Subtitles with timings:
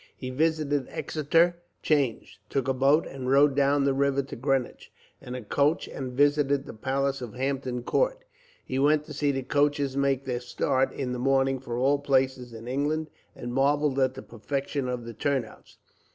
[0.17, 5.35] He visited Exeter Change, took a boat and rowed down the river to Greenwich, and
[5.35, 8.23] a coach and visited the palace of Hampton Court.
[8.65, 12.51] He went to see the coaches make their start, in the morning, for all places
[12.51, 15.77] in England, and marvelled at the perfection of the turnouts.